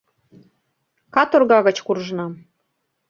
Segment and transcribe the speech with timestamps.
[1.15, 2.33] —Каторга гыч куржынам.